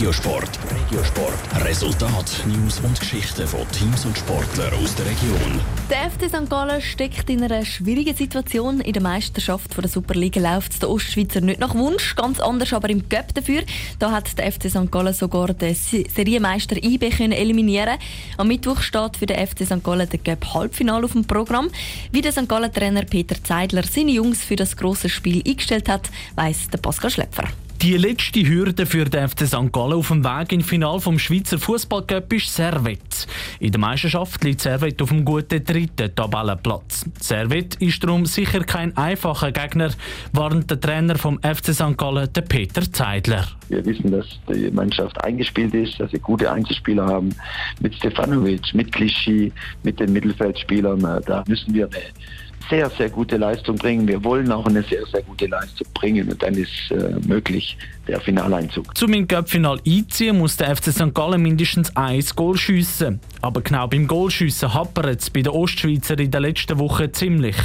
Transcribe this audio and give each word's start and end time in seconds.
Regiosport. 0.00 0.58
Regiosport. 0.88 1.62
Resultat, 1.62 2.42
News 2.46 2.80
und 2.80 2.98
Geschichten 2.98 3.46
von 3.46 3.70
Teams 3.70 4.06
und 4.06 4.16
Sportlern 4.16 4.72
aus 4.82 4.94
der 4.94 5.04
Region. 5.04 5.60
Der 5.90 6.10
FC 6.10 6.26
St. 6.26 6.48
Gallen 6.48 6.80
steckt 6.80 7.28
in 7.28 7.42
einer 7.42 7.66
schwierigen 7.66 8.16
Situation. 8.16 8.80
In 8.80 8.94
der 8.94 9.02
Meisterschaft 9.02 9.76
der 9.76 9.90
Superliga 9.90 10.40
läuft 10.40 10.80
der 10.80 10.88
Ostschweizer 10.88 11.42
nicht 11.42 11.60
nach 11.60 11.74
Wunsch, 11.74 12.16
ganz 12.16 12.40
anders 12.40 12.72
aber 12.72 12.88
im 12.88 13.10
Cup 13.10 13.34
dafür. 13.34 13.62
Da 13.98 14.10
hat 14.10 14.38
der 14.38 14.50
FC 14.50 14.70
St. 14.70 14.90
Gallen 14.90 15.12
sogar 15.12 15.52
den 15.52 15.74
Serienmeister 15.74 16.82
IB 16.82 17.10
eliminieren. 17.18 17.98
Am 18.38 18.48
Mittwoch 18.48 18.80
steht 18.80 19.18
für 19.18 19.26
den 19.26 19.46
FC 19.46 19.66
St. 19.66 19.84
Gallen 19.84 20.08
der 20.08 20.18
Cup 20.18 20.54
Halbfinale 20.54 21.04
auf 21.04 21.12
dem 21.12 21.26
Programm. 21.26 21.68
Wie 22.10 22.22
der 22.22 22.32
St. 22.32 22.48
Gallen 22.48 22.72
Trainer 22.72 23.04
Peter 23.04 23.36
Zeidler 23.44 23.82
seine 23.82 24.12
Jungs 24.12 24.42
für 24.42 24.56
das 24.56 24.78
große 24.78 25.10
Spiel 25.10 25.42
eingestellt 25.46 25.90
hat, 25.90 26.08
weiss 26.36 26.70
der 26.70 26.78
Pascal 26.78 27.10
Schlepfer. 27.10 27.48
Die 27.82 27.96
letzte 27.96 28.46
Hürde 28.46 28.84
für 28.84 29.06
den 29.06 29.26
FC 29.26 29.46
St. 29.46 29.72
Gallen 29.72 29.94
auf 29.94 30.08
dem 30.08 30.22
Weg 30.22 30.52
ins 30.52 30.66
Finale 30.66 31.00
vom 31.00 31.18
Schweizer 31.18 31.58
Fußballcup 31.58 32.30
ist 32.34 32.54
Servet. 32.54 33.26
In 33.58 33.72
der 33.72 33.80
Meisterschaft 33.80 34.44
liegt 34.44 34.60
Servet 34.60 35.00
auf 35.00 35.08
dem 35.08 35.24
guten 35.24 35.64
dritten 35.64 36.14
Tabellenplatz. 36.14 37.06
Servet 37.18 37.76
ist 37.76 38.04
darum 38.04 38.26
sicher 38.26 38.64
kein 38.64 38.94
einfacher 38.98 39.50
Gegner, 39.50 39.92
warnt 40.34 40.70
der 40.70 40.78
Trainer 40.78 41.16
vom 41.16 41.38
FC 41.38 41.72
St. 41.72 41.96
Gallen, 41.96 42.30
der 42.30 42.42
Peter 42.42 42.82
Zeidler. 42.92 43.48
Wir 43.70 43.82
wissen, 43.86 44.10
dass 44.10 44.26
die 44.52 44.70
Mannschaft 44.70 45.18
eingespielt 45.24 45.72
ist, 45.72 45.98
dass 45.98 46.10
sie 46.10 46.18
gute 46.18 46.52
Einzelspieler 46.52 47.06
haben 47.06 47.34
mit 47.80 47.94
Stefanovic, 47.94 48.74
mit 48.74 48.92
Clichy, 48.92 49.54
mit 49.84 49.98
den 49.98 50.12
Mittelfeldspielern. 50.12 51.00
Da 51.24 51.44
müssen 51.48 51.72
wir 51.72 51.88
sehr, 52.68 52.90
sehr 52.90 53.08
gute 53.08 53.36
Leistung 53.36 53.76
bringen. 53.76 54.06
Wir 54.06 54.22
wollen 54.22 54.50
auch 54.52 54.66
eine 54.66 54.82
sehr, 54.82 55.04
sehr 55.06 55.22
gute 55.22 55.46
Leistung 55.46 55.86
bringen 55.94 56.28
und 56.28 56.42
dann 56.42 56.54
ist 56.54 56.90
äh, 56.90 57.18
möglich 57.26 57.76
der 58.06 58.20
Finaleinzug. 58.20 58.96
Zum 58.96 59.12
im 59.12 59.26
Cup-Final 59.26 59.80
einziehen 59.86 60.38
muss 60.38 60.56
der 60.56 60.74
FC 60.76 60.92
St. 60.92 61.14
Gallen 61.14 61.42
mindestens 61.42 61.94
ein 61.96 62.22
Goal 62.36 62.56
schiessen. 62.56 63.20
Aber 63.40 63.60
genau 63.60 63.86
beim 63.86 64.06
Goalschiessen 64.06 64.74
happert 64.74 65.20
es 65.20 65.30
bei 65.30 65.42
den 65.42 65.52
Ostschweizer 65.52 66.18
in 66.18 66.30
der 66.30 66.40
letzten 66.40 66.78
Woche 66.78 67.10
ziemlich. 67.12 67.56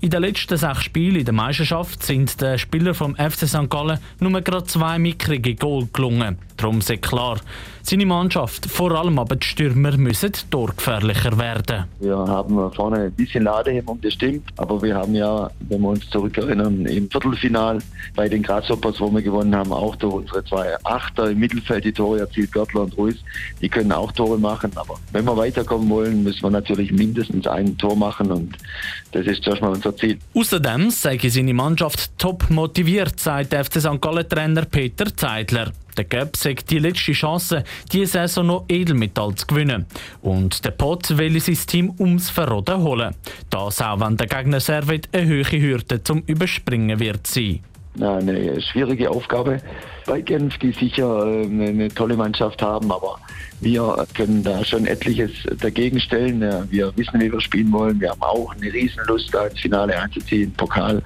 In 0.00 0.10
den 0.10 0.20
letzten 0.20 0.58
sechs 0.58 0.84
Spielen 0.84 1.16
in 1.16 1.24
der 1.24 1.32
Meisterschaft 1.32 2.02
sind 2.02 2.38
den 2.40 2.58
Spielern 2.58 2.94
vom 2.94 3.16
FC 3.16 3.48
St. 3.48 3.70
Gallen 3.70 3.98
nur 4.20 4.38
gerade 4.42 4.64
zwei 4.64 4.98
mickrige 4.98 5.54
Goal 5.54 5.88
gelungen. 5.92 6.36
Darum 6.64 6.78
ist 6.78 7.02
klar, 7.02 7.40
seine 7.82 8.06
Mannschaft, 8.06 8.64
vor 8.64 8.90
allem 8.92 9.18
aber 9.18 9.36
die 9.36 9.46
Stürmer, 9.46 9.98
müssen 9.98 10.32
torgefährlicher 10.50 11.38
werden. 11.38 11.84
Wir 12.00 12.16
haben 12.16 12.72
vorne 12.72 13.00
ein 13.00 13.12
bisschen 13.12 13.44
Ladehemmung, 13.44 14.00
das 14.00 14.14
stimmt. 14.14 14.48
Aber 14.56 14.80
wir 14.80 14.94
haben 14.94 15.14
ja, 15.14 15.50
wenn 15.68 15.82
wir 15.82 15.90
uns 15.90 16.08
zurückerinnern, 16.08 16.86
im 16.86 17.10
Viertelfinal 17.10 17.80
bei 18.16 18.30
den 18.30 18.42
Grasshoppers, 18.42 18.98
wo 18.98 19.10
wir 19.10 19.20
gewonnen 19.20 19.54
haben, 19.54 19.74
auch 19.74 19.94
durch 19.96 20.14
unsere 20.14 20.42
zwei 20.46 20.74
Achter 20.84 21.32
im 21.32 21.40
Mittelfeld 21.40 21.84
die 21.84 21.92
Tore 21.92 22.20
erzielt, 22.20 22.50
Görtler 22.50 22.84
und 22.84 22.96
Ruiz. 22.96 23.18
Die 23.60 23.68
können 23.68 23.92
auch 23.92 24.10
Tore 24.12 24.38
machen. 24.38 24.70
Aber 24.76 24.94
wenn 25.12 25.26
wir 25.26 25.36
weiterkommen 25.36 25.90
wollen, 25.90 26.22
müssen 26.22 26.44
wir 26.44 26.50
natürlich 26.50 26.92
mindestens 26.92 27.46
ein 27.46 27.76
Tor 27.76 27.94
machen. 27.94 28.32
Und 28.32 28.56
das 29.12 29.26
ist 29.26 29.44
zuerst 29.44 29.60
mal 29.60 29.72
unser 29.72 29.94
Ziel. 29.94 30.18
Außerdem 30.34 30.88
sei 30.88 31.18
seine 31.18 31.52
Mannschaft 31.52 32.16
top 32.16 32.48
motiviert, 32.48 33.20
sagt 33.20 33.52
der 33.52 33.66
FC 33.66 33.82
St. 33.82 34.00
Gallen-Trainer 34.00 34.64
Peter 34.64 35.14
Zeidler. 35.14 35.70
Der 35.96 36.04
Göpp 36.04 36.36
sagt 36.36 36.70
die 36.70 36.78
letzte 36.78 37.12
Chance, 37.12 37.64
diese 37.92 38.12
Saison 38.12 38.46
noch 38.46 38.64
Edelmetall 38.68 39.34
zu 39.34 39.46
gewinnen. 39.46 39.86
Und 40.22 40.64
der 40.64 40.72
Pot 40.72 41.16
will 41.16 41.38
sein 41.40 41.58
Team 41.66 41.94
ums 41.98 42.30
Verroden 42.30 42.82
holen. 42.82 43.14
Das 43.50 43.80
auch, 43.80 44.00
wenn 44.00 44.16
der 44.16 44.26
Gegner 44.26 44.60
Servet 44.60 45.08
eine 45.12 45.28
hohe 45.28 45.60
Hürde 45.60 46.02
zum 46.02 46.22
Überspringen 46.26 46.98
wird 46.98 47.26
sein. 47.26 47.60
Eine 48.00 48.60
schwierige 48.60 49.10
Aufgabe 49.10 49.60
bei 50.06 50.20
Genf, 50.20 50.58
die 50.58 50.72
sicher 50.72 51.26
äh, 51.26 51.44
eine 51.44 51.88
tolle 51.88 52.16
Mannschaft 52.16 52.60
haben, 52.60 52.90
aber 52.90 53.18
wir 53.60 54.06
können 54.14 54.42
da 54.42 54.64
schon 54.64 54.86
etliches 54.86 55.30
dagegen 55.60 56.00
stellen. 56.00 56.40
Wir 56.70 56.92
wissen, 56.96 57.20
wie 57.20 57.32
wir 57.32 57.40
spielen 57.40 57.72
wollen. 57.72 58.00
Wir 58.00 58.10
haben 58.10 58.22
auch 58.22 58.54
eine 58.54 58.72
Riesenlust, 58.72 59.32
da 59.32 59.46
ins 59.46 59.60
Finale 59.60 59.98
einzuziehen. 59.98 60.52
Pokal 60.52 61.02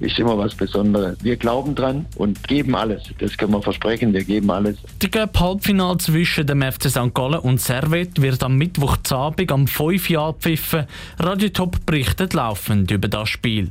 ist 0.00 0.18
immer 0.18 0.36
was 0.36 0.54
Besonderes. 0.54 1.16
Wir 1.22 1.36
glauben 1.36 1.74
dran 1.74 2.06
und 2.16 2.42
geben 2.48 2.74
alles. 2.74 3.02
Das 3.18 3.36
können 3.36 3.52
wir 3.52 3.62
versprechen. 3.62 4.12
Wir 4.12 4.24
geben 4.24 4.50
alles. 4.50 4.78
Die 5.02 5.08
Cup-Halbfinale 5.08 5.98
zwischen 5.98 6.46
dem 6.46 6.62
FC 6.62 6.90
St. 6.90 7.14
Gallen 7.14 7.40
und 7.40 7.60
Servet 7.60 8.20
wird 8.20 8.42
am 8.42 8.56
Mittwoch 8.56 8.96
Abend 9.10 9.52
am 9.52 9.66
5 9.66 10.10
Uhr 10.10 10.20
abpfiffen. 10.20 10.86
Radio 11.18 11.50
Top 11.50 11.84
berichtet 11.86 12.34
laufend 12.34 12.90
über 12.90 13.08
das 13.08 13.28
Spiel. 13.28 13.70